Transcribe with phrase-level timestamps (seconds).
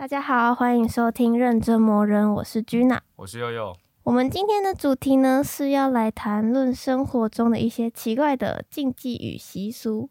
[0.00, 3.00] 大家好，欢迎收听《认真磨人》，我是 Gina。
[3.16, 3.76] 我是悠悠。
[4.04, 10.08] 我们今天的主题呢是要来谈论生活中的一些奇怪的禁忌与习俗。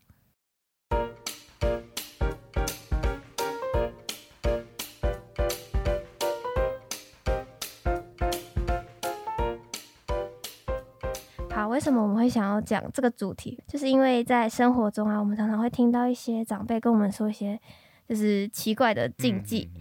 [11.50, 13.60] 好，为什么我们会想要讲这个主题？
[13.68, 17.60] 就是因为在生活中啊，我们常常会听到一些长辈跟我们说一些
[18.10, 19.72] 就是奇怪的禁忌。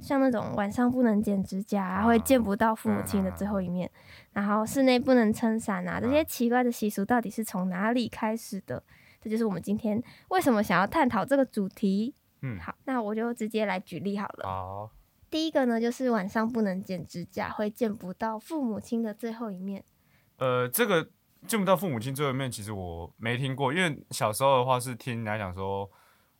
[0.00, 3.90] 像那种晚上不能剪指甲、啊，会见不到父母亲的最后一面，
[4.32, 8.80] 然后室内不能撑伞啊，这些奇怪的习俗到底是从哪里开始的？
[9.20, 12.14] 这就是我们今天为什么想要探讨这个主题。
[12.42, 14.46] 嗯好，那我就直接来举例好了。
[14.46, 14.90] 好，
[15.28, 19.82] 第一个呢，就是晚上不能剪指甲，会见不到父母亲的最后一面。
[20.36, 21.10] 呃，这个
[21.48, 25.90] 见不到父母亲最后一面，其实我没听过，因为小时候的话是听人家讲说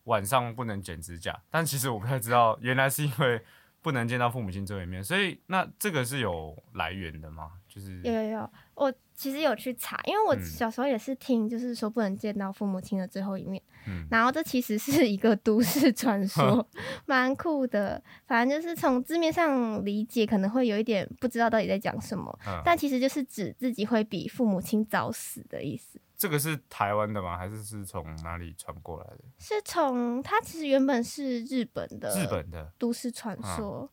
[0.09, 3.41] 晚上不能剪指甲，但其实我不太知道，原来是因为
[3.81, 7.53] 不能见到父母亲最后一面，所以那这个是有来源的吗？
[7.69, 13.63] 就是有有有，我其实有去查，因为我嗯小时候也是听，就是说不能见到父母亲的最后一面。
[13.89, 16.67] 嗯然后这其实是一个都市传说，
[17.07, 18.03] 蛮酷的。
[18.27, 26.01] 反正就是从字面上理解，可能会有一点不知道到底在讲什么，嗯但其实就是指自己会比父母亲早死的意思。
[26.17, 27.39] 这个是台湾的吗？
[27.39, 29.19] 还是是从哪里传过来的？
[29.39, 33.93] 是从它其实原本是日本的日本的，都市传嗯说，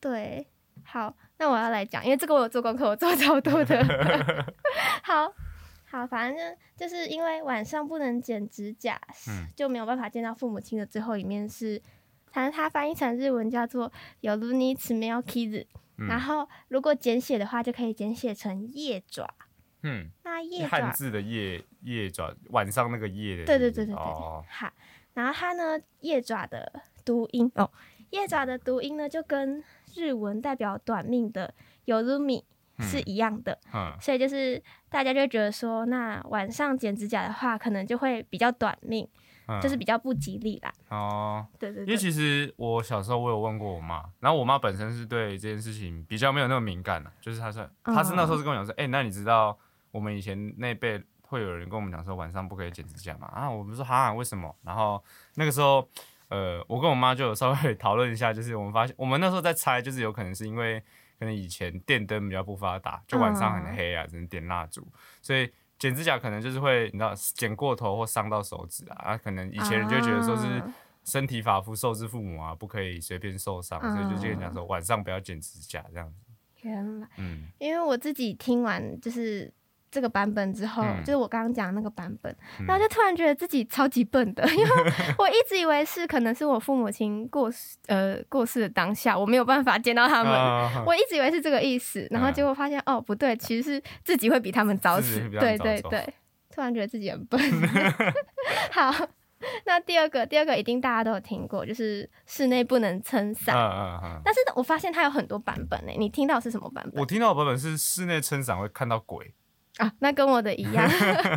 [0.00, 0.46] 对。
[0.86, 3.82] 好，那我要来讲，因为这个我有做功课，我做超多的。
[5.02, 5.32] 好
[5.94, 9.46] 好，反正就是因为晚上不能剪指甲，嗯。
[9.54, 11.80] 就没有办法见到父母亲的最后一面是，
[12.32, 15.66] 反正它翻译成日文叫做 “yoruni t s m e l kids”，、
[15.98, 16.08] 嗯。
[16.08, 19.32] 然后如果简写的话，就可以简写成夜爪。
[19.82, 24.44] 嗯，那夜爪，汉字的夜夜爪，晚上那个夜的，对对对对对好，
[25.12, 27.70] 然后它呢，夜爪的读音哦，
[28.10, 29.62] 夜爪的读音呢，就跟
[29.94, 31.54] 日文代表短命的
[31.86, 32.42] yorumi
[32.80, 33.58] 是一样的。
[33.72, 39.08] 嗯所以就是大家就觉得说，那晚上剪指甲的话，可能就会比较短命，
[39.48, 40.72] 嗯就是比较不吉利啦。
[40.88, 41.46] 哦。
[41.58, 49.56] 对对因为，其实我小时候我有问过我妈，然后我妈本身是对这件事情比较没有那么敏感的、就是她是她是那时候是跟我讲说，哎、那你知道
[49.90, 53.26] 我们以前那辈会有人跟我们讲说晚上不可以剪指甲嘛？
[53.28, 54.54] 啊，我们说哈为什么？
[54.62, 55.02] 然后
[55.34, 55.88] 那个时候，
[56.28, 60.82] 呃，我跟我妈就有稍微 讨论一下，就是我们发现我们那时候在猜，就是有可能是因为
[61.18, 64.86] 可能以前电灯比较不发达，就晚上很黑啊，只能点蜡烛，
[65.20, 65.50] 所以。
[65.76, 76.16] 剪指甲可能就是会，你知道，剪过头或伤到手指啊，啊，可能以前人就觉得说是啊身体发肤受之父母啊，不可以随便受伤，所以就跟你讲说晚上不要剪指甲这样子。
[76.62, 79.52] 原来，嗯，因为我自己听完就是。
[79.94, 80.98] 这个版本之后，嗯。
[81.04, 82.66] 就是我刚刚讲的那个版本，嗯。
[82.66, 84.70] 然后就突然觉得自己超级笨的， 因为
[85.16, 95.20] 我一直以为是可能是我父母亲过世，呃，过世的当下，我没有办法见到他们，啊我一直以为是这个意思，然后结果发现、哦不对，其实是自己会比他们早死。
[95.30, 96.14] 对对对，
[96.50, 97.40] 突然觉得自己很笨。
[98.72, 98.92] 好，
[99.66, 103.56] 那第二个，第二个一定大家都有听过，就是室内不能撑嗯伞。
[103.56, 104.20] 嗯嗯。
[104.24, 107.00] 但是我发现它有很多版本呢，你听到是什么版本？
[107.00, 109.34] 我听到的版本是室内撑伞会看到鬼，
[109.78, 109.92] 啊？
[110.00, 110.88] 那跟我的一样。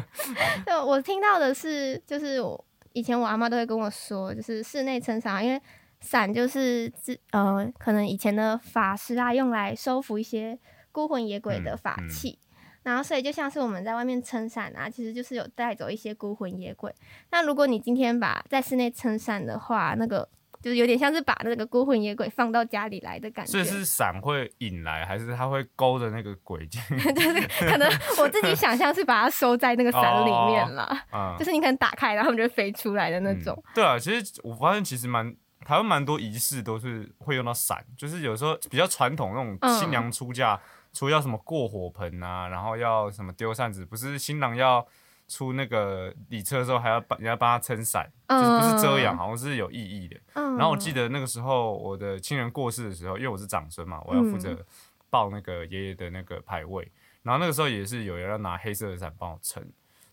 [0.65, 5.61] 对，我听到的是，就是我以前我阿妈都会跟我说，就是室内撑伞啊，因为
[5.99, 10.57] 伞就是自呃，可能以前的法师啊用来收服一些
[10.91, 12.39] 孤魂野鬼的嗯嗯法器。
[12.83, 16.95] 然后，所以就像是我们在外面撑伞啊，其实就是有带走一些孤魂野鬼。
[17.31, 20.29] 那如果你今天把在室内撑伞的话，那个
[20.67, 23.51] 就是有点像是把那个孤魂野鬼放到家里来的感觉。
[23.51, 26.81] 所以是伞会引来，还是它会勾着那个鬼进？
[27.15, 27.89] 就是可能
[28.19, 33.55] 我自己想象是把它收在那个伞里面啦，啊就，是你可能打开，然后它们就会飞出来的那种。
[33.55, 35.33] 嗯对啊，其实我发现其实蛮
[35.63, 40.59] 台湾蛮多仪式都是会用到伞，就是有时候比较传统那种嗯新娘出嫁，
[40.91, 44.85] 除了要什么过火盆啊，然后要什么丢扇子，不是新郎要
[45.27, 50.17] 出那个礼车的时候还要帮人家帮他撑伞，就是不是遮阳，好像是有意义的。
[50.33, 54.65] 嗯，然后我记得那个时候我的亲人过世的时候，因为我是长孙嘛，我要负责嗯
[55.09, 56.89] 报那个爷爷的那个牌位，
[57.23, 59.63] 然后那个时候也是有人要拿黑色的伞帮我撑，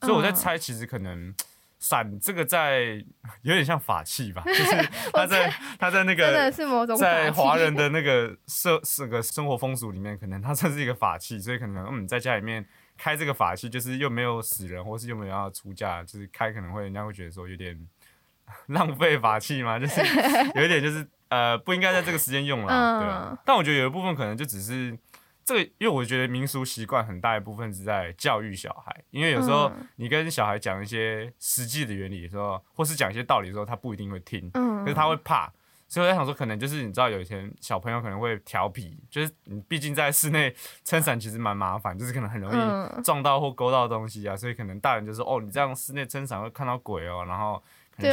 [0.00, 1.34] 所以我在嗯猜，其实可能
[1.78, 3.04] 伞这个在
[3.42, 6.52] 有点像法器吧， 就是他在他在那真的个。
[6.52, 12.64] 是某种在华人的那个社这个生活风俗里面，可能它算是一个法器，所以可能嗯，在家里面
[12.96, 17.78] 开这个法器，就是又没有死人，或是又没有要出价，就是开可能会人家会觉得说有点
[18.68, 20.00] 浪费法器嘛，就是
[20.54, 23.38] 有一点就是呃不应该在这个时间用啦，嗯对啊。
[23.44, 24.96] 但我觉得有一部分可能就只是
[25.44, 35.52] 这个，因为我觉得民俗习惯很大一部分是在教育小孩，因为有时候嗯你跟小孩讲一些实际的原理的时候，或是讲一些道理的时候，他不一定会听，嗯，可是他会怕。
[35.94, 40.52] 所以我在想说，可能就是你知道，有一些小朋友可能会调皮，就是你毕竟在室内
[40.82, 47.62] 撑伞其实蛮麻烦，就是可能很容易撞到或勾到东西啊，所以可能大人就说，哦，你这样室内撑伞会看到鬼哦，然后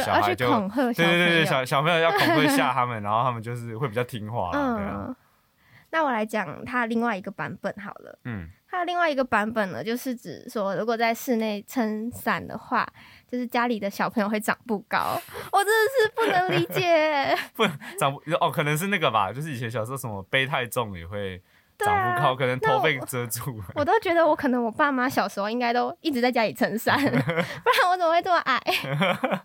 [0.04, 4.50] 小孩就对对对对，小小朋友要恐吓吓 他们，然后他们就是会比较听话。
[4.54, 5.12] 嗯，
[5.90, 8.18] 那我来讲他另外一个版本好了。
[8.24, 8.48] 嗯。
[8.72, 12.88] 它的另外一个版本呢，就是指说，如果在室内撑伞的话，
[13.30, 15.20] 就是家里的小朋友会长不高。
[15.52, 17.66] 我真的是不能理解， 不
[17.98, 21.38] 长不哦，可能是那个吧，就是以前小时候什么背太重也会
[21.78, 23.60] 长不高，可能头被遮住。
[23.74, 28.58] 我都觉得我可能我爸妈小时候应该都一直在家里撑伞， 不然我怎么会这么矮？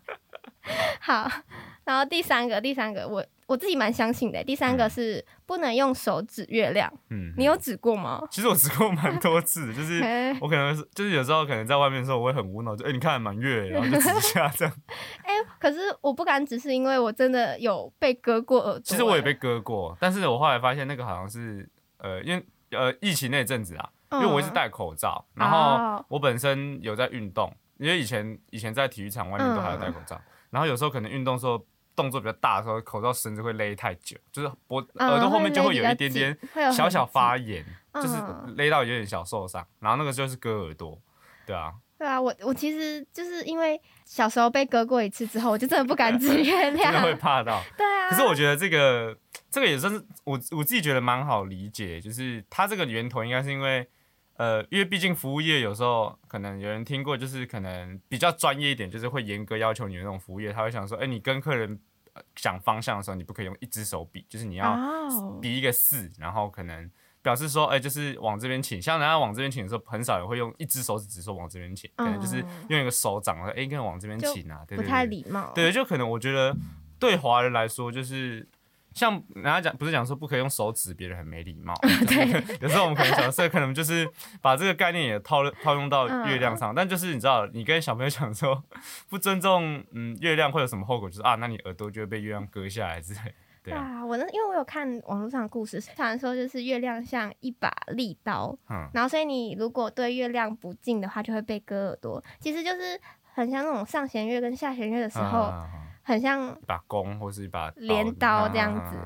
[1.00, 1.30] 好。
[1.88, 4.44] 然后第三个，第三个，我我自己蛮相信的。
[4.44, 6.92] 第三个是不能用手指月亮。
[7.08, 8.22] 嗯，你有指过吗？
[8.30, 10.04] 其实我指过蛮多次，就是
[10.38, 14.74] 我可能是就是有时候可能在外面的时候，我会很无脑，就哎，你看满月，然后就指一下这样。
[15.24, 18.80] 哎，可是我不敢指，是因为我真的有被割过耳朵。
[18.80, 30.20] 其实我也被割过，但是我后来发现那个好像是呃，因为呃疫情那阵子啊，因为我一直戴口罩，然后我本身有在运动，因为以前以前在体育场外面都还要戴口罩，
[30.50, 31.58] 然后有时候可能运动时候。
[31.98, 36.38] 动作比较大的时候，口罩绳子会勒太久，就是脖耳朵后面就会有一点点
[36.72, 38.14] 小小发炎，就是
[38.54, 40.96] 勒到有点小受伤，然后那个就是割耳朵，
[41.44, 48.08] 对啊，对啊，我我其实就是因为小时候被割过一次之后，我就真的不敢指月亮，真的会怕到，对啊。
[48.08, 49.18] 可是我觉得这个
[49.50, 53.88] 这个也算是我我自己觉得蛮好理解，就是它这个源头应该是因为。
[54.38, 61.76] 呃，因为毕竟服务业有时候可能有人听过，就是可能比较专业一点，就是会严格要求你的那种服务业，他会想说，哎，你跟客人
[62.34, 64.76] 讲方向的时候，你不可以用一只手比，就是你要
[65.40, 66.90] 比一个四，然后可能
[67.22, 68.80] 表示说，哎，就是往这边请。
[68.80, 75.52] 像人家往这边请的时候，很少人会用一只手指指说往这边请，可能就是用一个手掌说，哎，跟往这边请啊，对不太礼貌。
[75.54, 76.56] 对，就可能我觉得
[76.98, 78.48] 对华人来说，就是。
[78.98, 81.72] 像人家讲，不是讲说不可以用手指别人很没礼貌。
[82.08, 82.26] 对，
[82.60, 84.10] 有时候我们可能小时候可能就是
[84.42, 88.64] 把这个概念也套套用到月亮上，但就是你知道，你跟小朋友讲说
[89.08, 93.20] 不尊重嗯月亮会有什么后果，就是啊，那你耳朵就会被月亮割下来之类。
[93.62, 102.22] 对啊，我那，因为我有看网络上的故事，传说就是月亮像一把利刀，嗯，然后所以你如果对月亮不敬的话，就会被割耳朵。
[102.40, 103.00] 其实就是
[103.34, 105.52] 很像那种上弦月跟下弦月的时候。
[106.08, 108.96] 很像一把弓，或是一把镰刀这样子，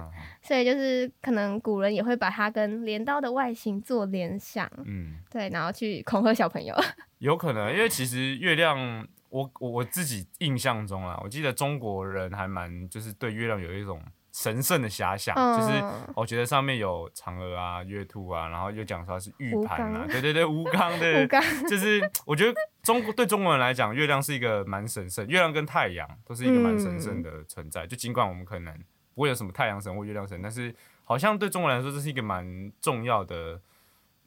[0.40, 6.74] 所以就是可能古人也会把它跟镰刀的外形做联想，嗯，对，然后去恐吓小朋友。
[7.18, 14.00] 有可能，因为其实月亮，我我我自己印象中啊，我记得中国人还蛮就是对月亮有一种。
[14.32, 15.84] 神圣的遐想，就是
[16.16, 21.28] 我觉得上面有嫦娥啊、月兔啊，然后又讲说是玉盘啊，对对对，吴刚的，
[21.68, 27.86] 就是我觉得中国对中国人来讲，月亮是一个蛮神圣，月亮跟太阳都是一个蛮神圣的存在。
[27.86, 28.74] 就尽管我们可能
[29.14, 30.74] 不会有什么太阳神或月亮神，但是
[31.04, 33.60] 好像对中国人来说，这是一个蛮重要的，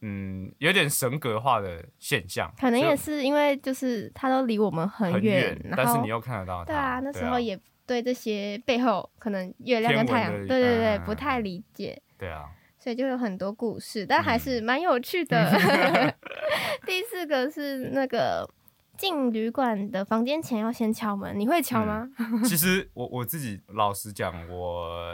[0.02, 2.54] 嗯，有点神格化的现象。
[2.60, 6.66] 可能也是因为就是它都离我们很远，但是你又看得到它。
[6.66, 7.60] 对啊，那时候也。
[7.86, 12.02] 对这些背后可能月亮跟太阳，对对对，不太理解。
[12.18, 12.46] 对啊，
[12.80, 15.52] 所以就有很多故事，但还是蛮有趣的。
[16.86, 18.50] 第四个是那个
[18.98, 22.10] 进旅馆的房间前要先敲门，你会敲吗？
[22.44, 25.14] 其实我我自己老实讲，我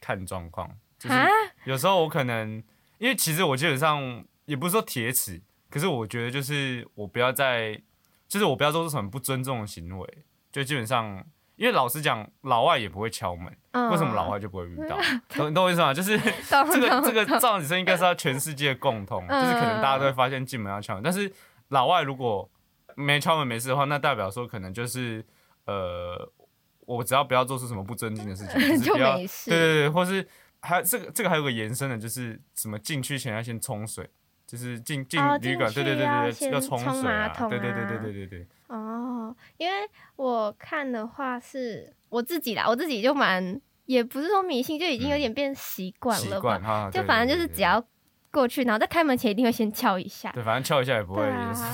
[0.00, 0.68] 看状况，
[0.98, 1.16] 就是
[1.64, 2.62] 有时候我可能
[2.98, 7.80] 因为其实我基本上也不是说铁齿，可是我觉得就是我不要再，
[8.28, 10.18] 就是我不要做出什么不尊重的行为，
[10.52, 11.24] 就基本上。
[11.56, 13.46] 因为老实讲，老外也不会敲门，
[13.90, 14.98] 为什么老外就不会遇到？
[15.36, 15.94] 懂懂我意思吗？
[15.94, 16.18] 就是
[16.50, 21.02] 这个这个造子声应该是要全世界共通，就是可能大家都会发现进门要敲门。
[21.02, 21.32] 但是
[21.68, 22.48] 老外如果
[22.96, 25.24] 没敲门没事的话，那代表说可能就是
[25.66, 26.32] 呃，
[26.80, 29.50] 我只要不要做出什么不尊敬的事情，就 没事。
[29.50, 30.26] 对对对，或是
[30.60, 34.08] 还这个这个还有个延伸的，就是什么进去前要先冲水，
[34.46, 38.48] 就是进进旅馆，对对对对对，要冲水啊，对对对对对对对。
[38.74, 46.90] 哦，因为我看的话是我自己啦，我自己就蛮也不是说迷信，就已经有点变习惯了吧。
[46.92, 47.82] 就反正就是只要
[48.30, 50.30] 过去，然后在开门前一定会先敲一下。
[50.32, 51.22] 对，反正敲一下也不会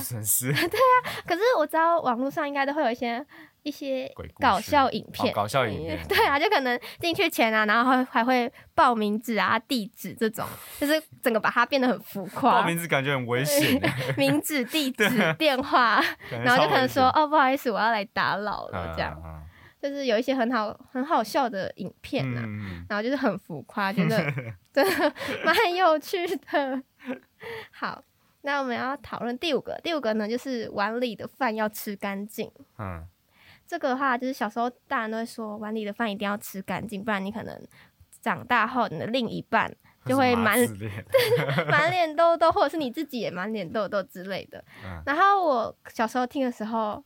[0.01, 0.51] 损失。
[0.53, 3.25] 对啊，可是我知道网络上应该都会有一些。
[3.63, 10.45] 一些搞笑影片，搞笑影片，对啊，就可能进去前啊，然后还还会报名字啊、地址这种，
[10.79, 12.61] 就是整个把它变得很浮夸。
[12.61, 13.79] 报名字感觉很危险。
[14.17, 19.15] 名字、地址、电话，然后就可能说哦，不好意思，我要来打扰了，这样。
[19.81, 22.43] 就是有一些很好、很好笑的影片啊，
[22.87, 24.31] 然后就是很浮夸，觉得
[24.71, 25.13] 真的
[25.43, 26.83] 蛮有趣的。
[27.71, 28.03] 好，
[28.41, 32.51] 那我们要讨论第五个，第五个呢，就是碗里的饭要吃干净。
[32.77, 33.07] 嗯。
[33.71, 37.57] 这个的话，就是小时候大人都会说，碗里的饭一定要吃干净，不然你可能
[38.21, 39.73] 长大后你的另一半
[40.05, 40.59] 就会满
[41.71, 44.61] 满脸痘痘，或者是你自己也满脸痘痘之类的。
[45.05, 47.01] 然后我小时候听的时候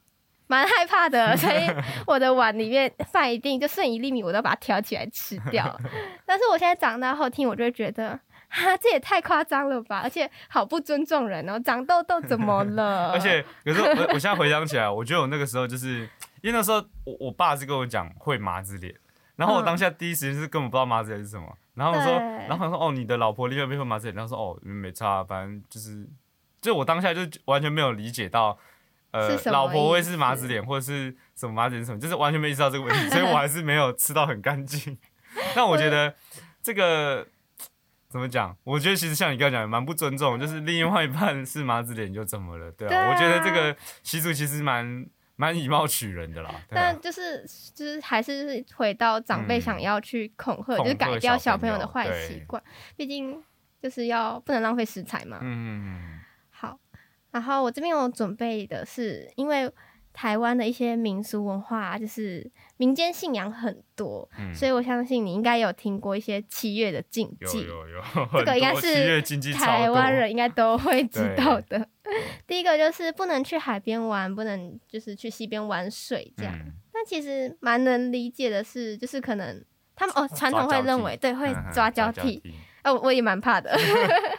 [0.47, 1.69] 蛮害怕的，所以
[2.07, 5.79] 我的碗里面饭一定就剩一粒米，我都把它挑起来吃掉。
[6.25, 8.19] 但是我现在长大后听，我就会觉得。
[8.47, 9.99] 哈，这也太夸张了吧！
[10.01, 13.11] 而且好不尊重人哦，长痘痘怎么了？
[13.11, 16.07] 而且有时候我我现在回想起来，我觉得我那个时候就是
[16.45, 18.93] 因为那时候我我爸是跟我讲会麻子脸，
[19.35, 26.07] 然后我当下第一时间是根本不知道麻子脸是什么，然后我说，然后他说哦，你的老婆另外一边会麻子脸，然后说哦没差，反正就是，
[26.61, 28.55] 就我当下就完全没有理解到，
[29.09, 34.95] 呃，老婆会是麻子脸或者是什么麻子脸什么，就是完全没意识到这个问题，所以我还是没有吃到很干净。
[35.55, 36.13] 但我觉得
[36.61, 37.27] 这个。
[38.07, 38.55] 怎么讲？
[38.63, 42.71] 我觉得其实像你刚刚讲，蛮不尊重，就是另外一半是麻子脸就怎么了？
[42.71, 45.05] 对啊，我觉得这个习俗其实蛮
[45.35, 46.53] 蛮以貌取人的啦。
[46.69, 52.61] 但就是就是还是回到长辈想要去恐吓，就是改掉小朋友的坏习惯。
[52.95, 53.43] 毕竟
[53.81, 55.39] 就是要不能浪费食材嘛。
[55.41, 56.19] 嗯。
[56.49, 56.79] 好，
[57.31, 59.71] 然后我这边有准备的是，因为。
[60.15, 67.59] 台湾的一些民俗文化，就是民间信仰很多，所以我相信你应该有听过一些七月的禁忌。
[67.59, 68.03] 有有有，
[68.39, 71.85] 这个应该是台湾人应该都 会知道的。
[72.47, 76.53] 第一个就是不能去海边玩，不能就是去溪边玩水这样。
[76.93, 79.61] 但其实蛮能理解的是，就是可能
[79.97, 82.41] 他们哦传统会认为对会抓交替，
[82.85, 83.77] 哦我也蛮怕的。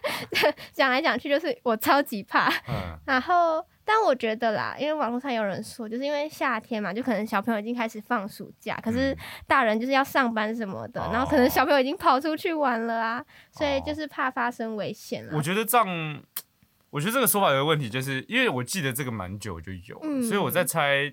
[0.73, 2.51] 讲来讲去就是我超级怕，
[3.05, 3.63] 然后。
[3.87, 9.17] 但我觉得啦，因为网络上有人说，就是因为夏天嘛，就可能小朋友已经开始放暑假，可是
[9.47, 15.37] 大人就是要上班什么的，然后可能小朋友已经跑出去玩了啊，所以就是怕发生危险了。
[15.37, 16.23] 我觉得这样，
[16.91, 21.13] 我觉得这个说法有个问题，就是因为我记得这个蛮久就有，所以我在猜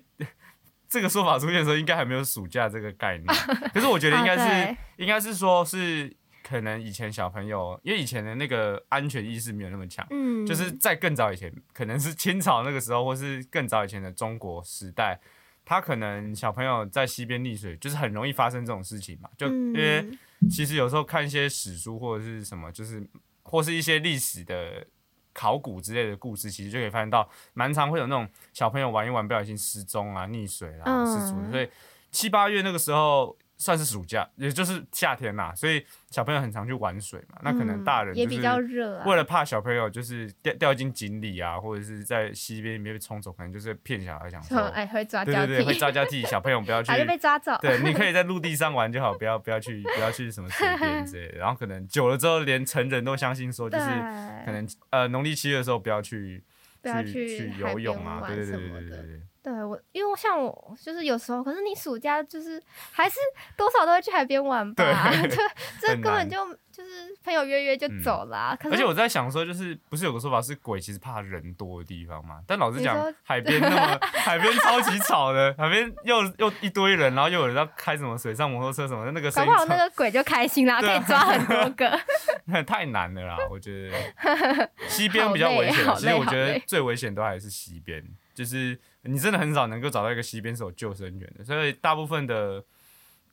[0.88, 3.26] 这个说法出现的时候，应该还没有暑假这个概念。
[3.72, 6.12] 可是我觉得应该是，应该是说是。
[6.46, 15.18] 可能以前小朋友，因为以前的那个安全意识没有那么强，嗯，就是在更早以前，可能是清朝那个时候，或是更早以前的中国时代，
[15.64, 19.30] 他可能小朋友在溪边溺水，就是很容易发生这种事情嘛。
[19.38, 20.06] 就因为
[20.50, 23.02] 其实有时候看一些史书或者是什么，就是
[23.42, 24.86] 或是一些历史的
[25.32, 31.66] 考古之类的故事，其实就可以发现到，蛮常会有那种小朋友玩一玩不小心失踪啊、溺水啦、失足，所以
[32.10, 33.34] 七八月那个时候。
[33.64, 37.38] 算是暑假，也就是夏天嘛，所以小朋友很常去玩水嘛。
[37.42, 47.56] 那可能大人也比较热，为了怕小朋友就是掉掉进井里啊，或者是在溪边里面被冲走，可能就是骗小孩想说， 哎，会抓交替，会抓交替，小朋友不要去，就被抓走。
[47.62, 51.38] 对，你 可以在陆地上玩就好，不要不要去不要去什么水边之类的。
[51.38, 53.86] 然后可能久了之后，连成人都相信说，就是
[54.44, 56.44] 可能呃农历七月的时候不要去
[56.82, 59.22] 不要去游泳啊，对对对对对对。
[59.44, 62.60] 对我，因为像我就是有时候，可是你暑假就是
[62.90, 63.16] 还是
[63.58, 65.36] 多少都会去海边玩吧， 这
[65.82, 68.56] 这根本就就是朋友约约就走了。
[68.62, 72.40] 而且我在想说，就是不是有个说法是鬼其实怕人多的地方嘛？
[72.46, 82.00] 但老实讲，海边那么 海边超级吵的，海边又又一堆人，然后又有人要开什么水上摩托车什么的，那个搞不好那个鬼就开心啦，可以抓很多个。
[82.46, 88.02] 那太难了啦，我觉得西边比较危险，其实我觉得最危险都还是西边，
[88.34, 88.78] 就是。
[89.06, 92.64] 你真的很少能够找到一个溪边是有救生员的，所以大部分的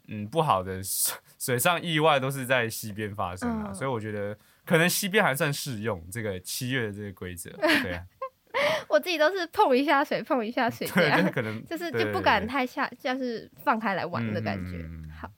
[0.09, 0.81] 嗯不好的
[1.39, 3.71] 水上意外都是在溪边发生啊。
[3.71, 7.49] 所以我觉得可能溪边还算适用这个七月的这个规则。
[7.51, 8.03] 对啊，
[8.89, 10.85] 我自己都是碰一下水，碰一下水，
[11.31, 14.77] 可能就是就不敢太下，就是放开来玩的感觉。
[15.17, 15.31] 好，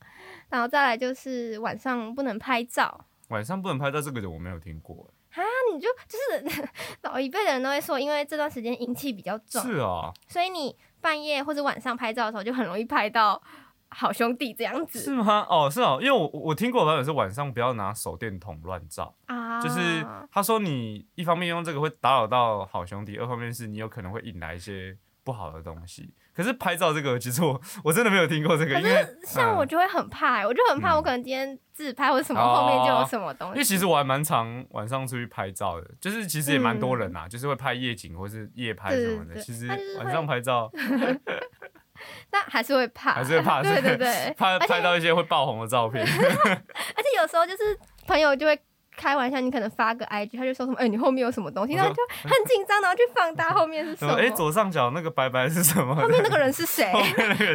[0.50, 5.13] 然后再来就是晚上不能拍照，晚上不能拍照这个我没有听过。
[5.36, 6.70] 啊，你就就是
[7.02, 13.42] 老一辈的人都会说，因为这段时间阴气比较重，是啊，所以你半夜或者晚上拍照的时候，就很容易拍到
[13.90, 15.46] 好兄弟这样子，是吗？
[15.50, 26.14] 哦，是哦，因为我我听过版本是晚上不要拿手电筒乱照啊，就是他说你一方面用这个会打扰到好兄弟，二方面是你有可能会引来一些不好的东西。
[26.36, 33.54] 可是拍照这个，其实我我真的没有听过这个，因为像我就会很怕，我就很怕我可能今天自拍或者什么后面就有什么东西。
[33.54, 39.40] 因为其实我还蛮常晚上出去拍照的，就是其实也蛮多人呐，就是会拍夜景或是夜拍什么的。
[39.40, 39.68] 其实
[40.00, 40.72] 晚上拍照，
[42.30, 46.04] 但还是会怕，还是会怕， 对对对，怕拍到一些会爆红的照片。
[46.06, 48.60] 而且有时候就是朋友就会。
[48.96, 54.14] 开玩笑，你可能发个 IG，他就说什么，哎，你后面有什么东西，然后就很紧张，然后去放大后面是什么？
[54.16, 55.96] 哎，左上角那个白白是什么？
[55.96, 56.92] 后面那个人是谁？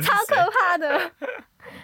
[0.02, 1.10] 超可怕的。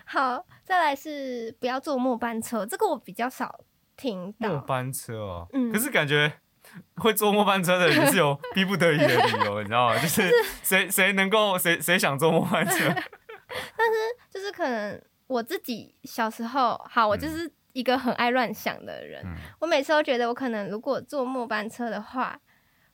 [0.06, 3.60] 好，再来是不要坐末班车，这个我比较少
[3.96, 4.48] 听到。
[4.48, 6.32] 末班车哦，嗯，可是感觉
[6.96, 9.98] 会坐末班车的人是有 逼不得已的理由，你知道吗？
[10.00, 10.30] 就是
[10.62, 12.76] 谁谁能够谁谁想坐末班车，
[13.76, 13.94] 但是
[14.30, 19.22] 就是可能我自己小时候，好，我就是一个很爱乱想的人。
[19.26, 22.40] 嗯我每次都觉得，我可能如果坐末班车的话，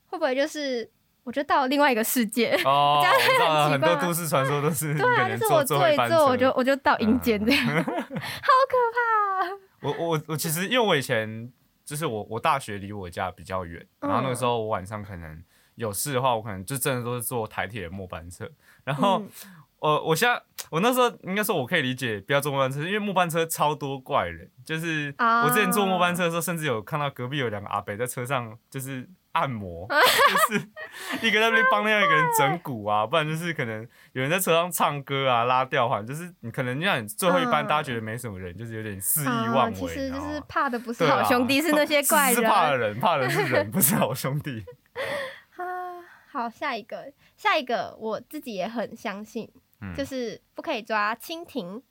[0.07, 0.89] 会不会就是
[1.23, 2.51] 我就到了另外一个世界？
[2.65, 6.25] 哦， 很奇怪很多都市传说都是 对啊，就是我坐坐一坐。
[6.27, 9.57] 我就我就到阴间这样， 好可怕、啊！
[9.81, 11.51] 我我我其实因为我以前
[11.85, 15.43] 就是我我大学离我家比较远，然后那个时候我晚上可能
[15.75, 18.49] 有事的话，我可能就真的都是坐台铁末班车。
[18.83, 19.29] 然后嗯
[19.79, 20.39] 我我现在
[20.71, 42.49] 我那时候应该说我可以理解不要坐末班车，因为末班车超多怪人，就是啊我之前坐末班车的时候，甚至有看到隔壁有两个阿伯在车上就是按摩， 就是一个在那边帮另外一个人整骨啊，不然就是可能有人在车上唱歌啊、拉吊环，就是你可能让你最后一班嗯大家觉得没什么人，就是有点肆意啊妄为，其实就是怕的不是好兄弟，是那些怪是是人。
[42.49, 44.63] 怕的人，怕的是人，不是好兄弟。
[45.57, 45.99] 啊，
[46.31, 49.49] 好，下一个，下一个，我自己也很相信，
[49.81, 51.81] 嗯就是不可以抓蜻蜓。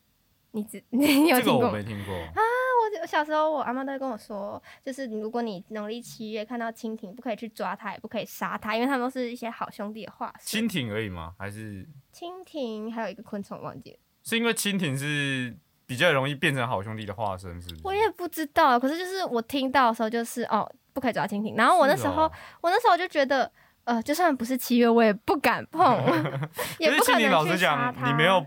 [0.53, 1.69] 你知 你有这个听过吗？
[1.69, 2.15] 我没听过。
[2.15, 10.63] 我我小时候，我阿妈都会跟我说，就是你如果你农历七月看到蜻蜓，不可以去抓它，也不可以杀它，因为它们都是一些好兄弟的化身。
[10.63, 11.35] 蜻蜓而已吗？
[11.39, 15.57] 还是蜻蜓还有一个昆虫忘记了，是因为蜻蜓是
[15.87, 17.81] 比较容易变成好兄弟的化身，是不是？
[17.85, 18.81] 我也不知道。
[18.81, 21.55] 可是就是我听到的时候，就是哦，不可以抓蜻蜓。
[21.55, 22.33] 然后我那时候，哦
[22.63, 23.51] 我那时候就觉得，
[23.85, 25.97] 呃，就算不是七月，我也不敢碰，
[26.79, 27.95] 也不可能去老实讲。
[28.05, 28.45] 你没有，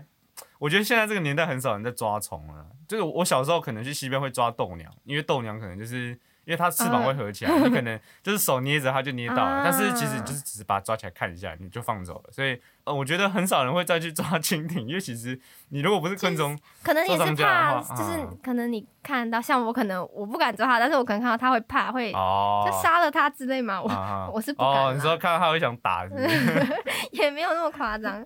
[0.58, 2.66] 我觉得现在这个年代很少人在抓虫了。
[2.86, 12.32] 就是我小时候可能去西边会抓豆娘，因为豆娘可能就是因为它翅膀会合起来，你可能 就是手捏着它就捏到了，啊但是其实就是只是把它抓起来看一下，你就放走了。
[12.32, 15.38] 所以呃，我觉得很少人会再去抓 蜻蜓，因为其实
[15.70, 26.66] 你如果不是昆虫，可能也是怕，就是嗯可能你看到，像我可能我不敢抓它，但是我可能看到它会怕，会哦就，杀了它之类嘛，我、啊我是不敢哦，你说看到它会想打是是？
[27.12, 28.24] 也没有那么夸张。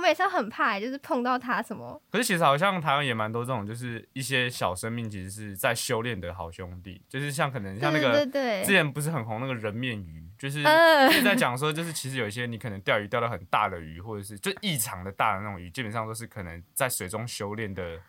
[0.00, 18.00] 我每次都很怕、就是碰到他什么，可是其实好像台湾也蛮多这种，就是一些小生命其实是在修炼的好兄弟，就是像可能像那对个对对，之前不是很红那个人面鱼，就是呃就是在讲说，就是其实有一些你可能钓鱼钓到很大的鱼，或者是就异常的大的那种鱼，基本上都是可能在水中修炼的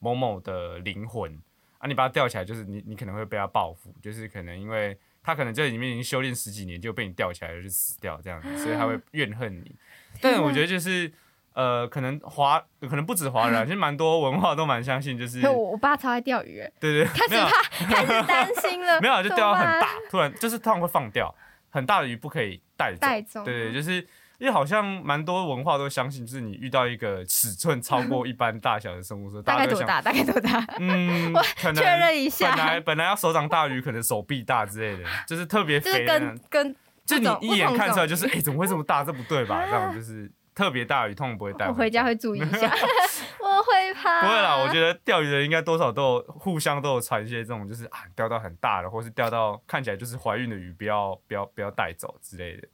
[0.00, 1.40] 某某的灵魂
[1.78, 9.76] 啊，你把它钓起来，就是你你可能会被它报复，就是可能因为它可能在里面已经修炼十几年，就被你钓起来了就死掉这样子，所以他会怨恨你。
[10.20, 11.12] 但我觉得就是。
[11.56, 21.34] 呃，可能华可能不止华人、啊， 其实蛮多文化都蛮相信，就是我我爸超爱钓鱼，对对， 开始没有怕， 开始担心了，没有，就钓到很大，突然就是突然会放掉，
[21.70, 22.98] 很大的鱼不可以带走。
[23.00, 23.94] 带走，对对，就是
[24.38, 30.02] 因为好像蛮多文化都相信，就是你遇到一个尺寸超过一般大小的生物的时，大概多大？
[30.02, 30.62] 大概多大？
[30.78, 39.02] 嗯，可能确认一下本来，本来要手掌大鱼，可能手臂大之类的，就是特别就是肥跟跟就你一眼看出来就是，哎，怎么会这么大？
[39.02, 39.64] 这不对吧？
[39.64, 42.06] 这样就是特别大鱼，通常不会带我回家家。
[42.06, 42.66] 会注意一下，
[43.38, 44.22] 我会怕。
[44.22, 52.66] 不会啦，我觉得钓鱼的人应该多少都有互相都有传一些这种，就是啊钓到很大的，或是钓到看起来就是怀孕的鱼，不要不要不要带走之类的，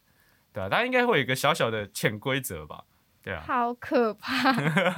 [0.53, 2.85] 对啊，大家应该会有一个小小的潜规则吧，
[3.21, 4.31] 对啊，好可怕！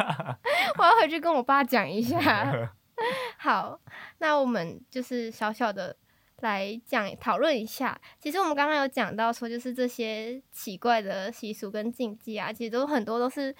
[0.77, 2.71] 我要回去跟我爸讲一下。
[3.37, 3.79] 好，
[4.19, 5.97] 那我们就是小小的
[6.41, 7.99] 来讲讨论一下。
[8.19, 13.55] 其实我们刚刚有讲到说，就是这些奇怪的习俗跟禁忌啊，其实都很多都是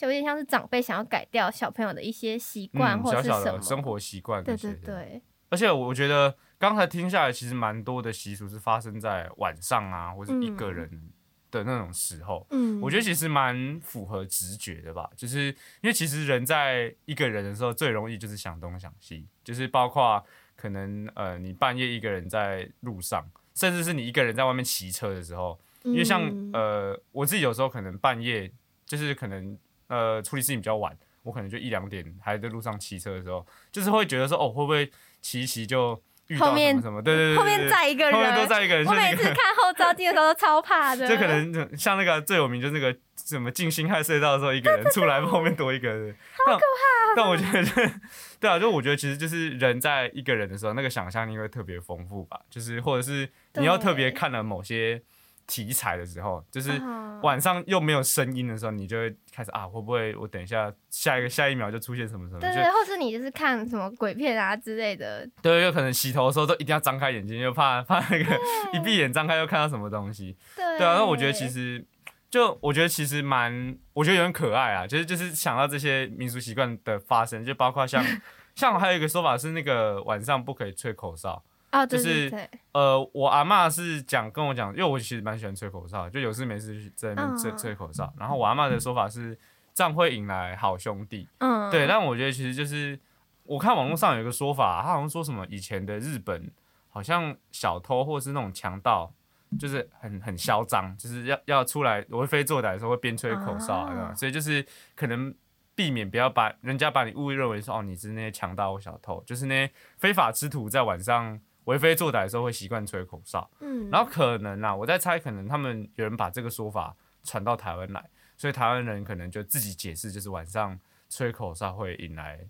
[0.00, 11.12] 有点像是长辈想要改掉小朋友的一些习惯、嗯，或小小者是什么的生活习惯对对对，而且我觉得刚才听下来，其实蛮多的习俗是发生在晚上啊，或是一个嗯人
[11.50, 12.46] 的那种时候。
[12.50, 15.48] 嗯，我觉得其实蛮符合直觉的吧，就是
[15.82, 20.24] 因为其实人在一个人的时候最容易就是想东想西，就是包括
[20.56, 28.50] 可能呃你半夜一个人在路上，甚至是你一个人在外面骑车的时候，因为像嗯呃我自己有时候可能半夜
[28.86, 34.90] 就是可能呃处理事情比较晚，我可能就一两点还在路上骑车的时候，就是会觉得说哦会不会
[35.20, 47.16] 骑一骑就遇到什后面么什么，对对对对后面对载一个人后面都一个人，我每次看后照镜的时候都超怕的， 就可能像那个最有名，就是那个什么进辛亥隧道的时候，一个人出来后面多一个人，好可怕。
[47.16, 47.92] 但我觉得，
[48.40, 55.00] 对啊，就我觉得其实就是人在一个人的时候，那个想象力会特别丰富吧，就是或者是你要特别看了某些
[55.46, 62.40] 题材的时候，就是嗯晚上又没有声音的时候，你就会开始啊，会不会我等一下下一个下一秒就出现什么什么？
[62.40, 68.38] 就对对，或是你就是看什么鬼片啊之类的，对，有可能洗头的时候都一定要张开眼睛，又怕怕那个
[68.72, 70.36] 一闭眼张开又看到什么东西。
[70.56, 71.84] 对对啊，那我觉得其实
[72.30, 78.04] 就我觉得其实蛮，我觉得有点可爱啊，就是就是想到这些民俗习惯的发生，就包括像
[78.54, 81.42] 像还有一个说法是那个晚上不可以吹口哨，
[81.86, 87.58] 就是对对，呃，我阿嬷是讲跟我讲，因为我其实蛮喜欢吹口哨，就有事没事在那边吹嗯。
[87.58, 88.12] 吹口哨。
[88.18, 89.38] 然后我阿嬷的说法是，
[89.72, 91.28] 这样会引来好兄弟。
[91.38, 92.98] 嗯，对，但我觉得其实就是
[93.44, 96.50] 我看网络上有一个说法，他好像说什么以前的日本
[96.88, 99.12] 好像小偷或是那种强盗，
[99.58, 105.34] 就是很很嚣张，就是要要出来为非作歹的时候会边吹口哨，啊所以就是可能
[105.74, 118.04] 避免不要把人家把你误认为说哦你是那些强盗或小偷，就是那些非法之徒在晚上为非作歹的时候会习惯吹口哨，嗯，然后可能啊，我在猜，可能他们有人把这个说法传到台湾来，
[118.36, 122.40] 所以台湾人可能就自己解释，就是晚上吹口哨会引来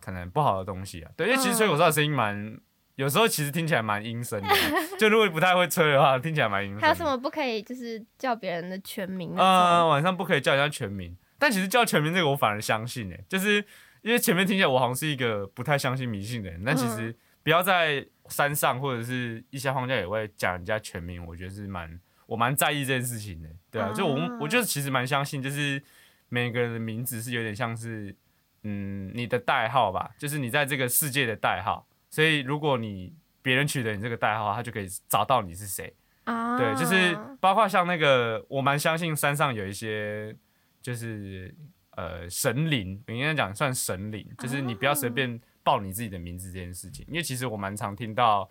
[0.00, 1.10] 可能不好的东西啊。
[1.16, 2.60] 对，因为其实吹口哨的声音蛮，
[2.96, 4.48] 有时候其实听起来蛮阴森的，
[4.98, 6.80] 就如果你不太会吹的话，听起来蛮阴森。
[6.80, 13.64] 还有什么不可以就是叫别人的全名那呃，晚上不可以叫人家全名，但其实叫全名这个我反而相信诶、就是
[14.02, 17.16] 因为前面听起来我好像是一个不太相信迷信的人，但其实
[17.48, 25.82] 不要在山上或者是一些荒郊野外讲人家全名，我觉得是蛮我蛮在意这件事情的，对啊，就我啊我就是其实蛮相信，就是
[26.28, 28.14] 每个人的名字是有点像是
[28.64, 35.90] 嗯你的代号吧，就是你在这个世界的代号，所以如果你别人取得你这个代号，他就可以找到你是谁。
[36.24, 40.36] 啊，对，就是包括像那个，我蛮相信山上有一些
[40.82, 41.54] 就是
[41.92, 48.48] 呃神灵，我应该讲算神灵，就是你不要随便报你自己的名字这件事情，因为其实我蛮常听到，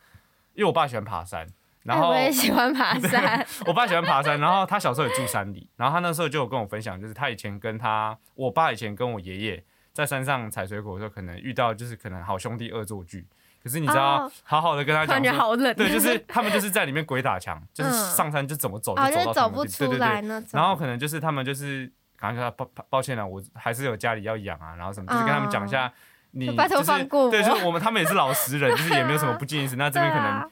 [0.54, 1.48] 因为我爸喜欢爬山，
[1.82, 13.26] 然后哎我也喜欢爬山，我爸喜欢爬山，然后他小时候也住山里，然后他那时候就有跟我分享，就是他以前跟他我爸以前跟我爷爷在山上采水果的时候，可能遇到就是可能好兄弟恶作剧，
[13.64, 15.24] 可是你知道哦好好的跟他讲感。
[15.24, 19.92] 觉好冷，对， 就是他们就是在里面鬼打墙，就是嗯上山就怎么走就走到走不出。
[19.94, 20.44] 来呢。
[20.52, 25.92] 然后可能就是他们就是好像跟他抱抱抱歉了，我还是有家里要养啊，然后什么，就是跟他们讲一下，
[26.32, 29.76] 你就拜托就是放过我对，就是我们他们也是老实人，就是也没有什么不敬意思。
[29.78, 30.50] 那这边可能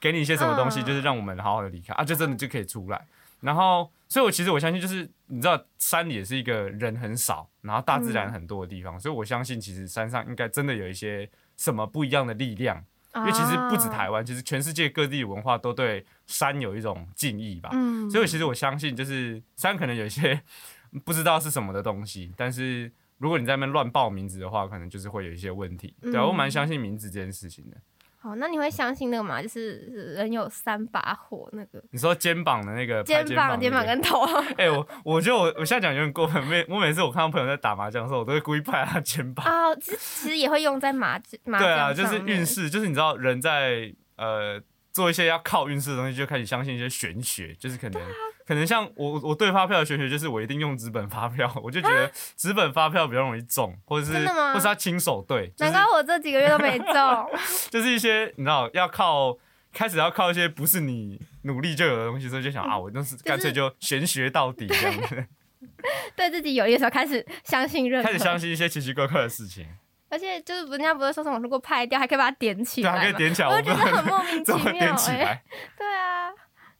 [0.00, 3.06] 给你一些什么东西，嗯就是让我们好好的离开啊，就真的就可以出来。
[3.40, 12.84] 然后，所以我其实我相信，就是你知道，山里也是一个人很少，然后大自然很多的地方，所以我相信，其实山上应该真的有一些什么不一样的力量。
[13.14, 17.68] 因为其实不止台湾，其实全世界各地文化都对山有一种敬意吧。
[17.74, 20.40] 嗯，所以其实我相信，就是山可能有一些
[21.04, 22.90] 不知道是什么的东西，但是
[23.22, 25.94] 如果你在那边乱报名字的话，可能就是会有一些问题。
[26.02, 27.76] 对我蛮相信名字这件事情的。
[28.18, 29.40] 好，那你会相信那个吗？
[29.40, 29.76] 就是
[30.16, 34.24] 人有三把火，那个你说肩膀的那个肩膀、肩膀跟头。
[34.58, 36.44] 哎、我我觉得我我现在讲有点过分。
[36.46, 39.46] 每我每次我看到朋友在打麻将的时候，我都会故意拍他肩膀。
[39.46, 48.08] 哦，其实其实也会用在麻麻 对啊，就是运势，就是你知道人在呃做一些要靠运势的东西，就开始相信一些玄学，就是可能、啊
[48.52, 57.30] 可能像我我对发票的玄学，就是我一定用纸本发票，我就觉得纸本发票比较容易中，或者是或是他亲手对，就是难怪我这几个月都没中。
[57.70, 59.38] 就是一些你知道要靠。
[59.74, 65.26] 开始要靠一些不是你努力就有的东西，所以就想啊，我就是干脆就玄学到底这样子，
[66.14, 69.66] 对自己有利的时候开始相信任何，开始相信一些奇奇怪怪的事情，
[70.10, 75.42] 而且就是人家不是说什么，如果拍掉还可以把它点起对，来对，还可以点起来，我觉得很莫名其怎么妙哎、点起来。
[75.78, 76.28] 对啊，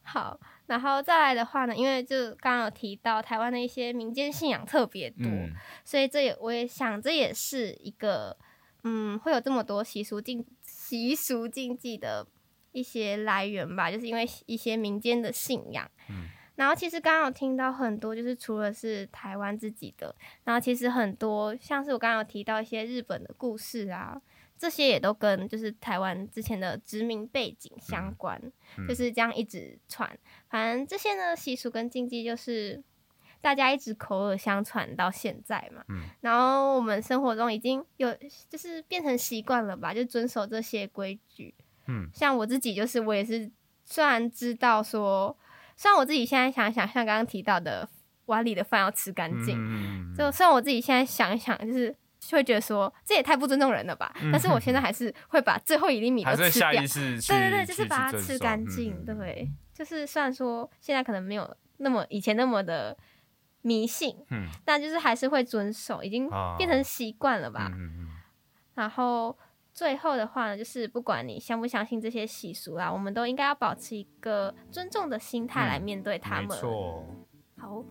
[0.03, 5.53] 好，然后再来的话呢，因为就刚刚有提到台湾的一些民间信仰特别多，嗯，
[5.85, 8.37] 所以这也我也想这也是一个
[8.85, 12.27] 嗯会有这么多习俗禁习俗禁忌的
[12.73, 15.91] 一些来源吧，就是因为一些民间的信仰。
[16.09, 24.21] 嗯然后其实刚刚有听到很多，就是除了是台湾自己的，然后其实很多像是我刚刚有提到一些日本的故事啊，
[24.63, 28.41] 这些也都跟就是台湾之前的殖民背景相关，
[28.79, 30.17] 嗯就是这样一直传。
[30.49, 32.81] 反正这些呢习俗跟禁忌就是
[33.41, 35.83] 大家一直口耳相传到现在嘛。
[35.89, 38.17] 嗯然后我们生活中已经有
[38.49, 41.53] 就是变成习惯了吧，就遵守这些规矩。
[41.89, 43.51] 嗯像我自己就是我也是，
[43.85, 45.37] 虽然知道说，
[45.77, 47.89] 虽然我自己现在想一想，像刚刚提到的
[48.27, 51.93] 碗里的饭要吃干净，嗯就虽然我自己现在想一想，就是
[52.31, 56.87] 会觉得说这也太不尊重人了吧，但是我现在还是会把最后一粒米都吃掉对
[57.27, 59.05] 对对，就是把它吃干净。
[59.05, 62.97] 对，就是虽然说现在可能没有那么以前那么的
[63.63, 67.71] 迷信，嗯但就是还是会遵守，已经啊变成习惯了吧。
[68.75, 69.37] 然后
[69.73, 76.49] 最后的话呢，就是不管你相不相信这些习俗啦，我们都应该要保持一个尊重的心态来面对他们。
[76.57, 77.05] 错。
[77.59, 77.85] 好，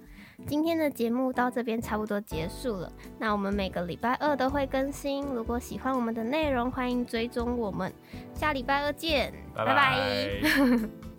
[0.47, 2.91] 今天的节目到这边差不多结束了。
[3.17, 7.91] 那我们每个礼拜二都会更新，如果喜欢我们的内容，欢迎追踪我们。
[8.33, 10.79] 下礼拜二见，拜拜拜拜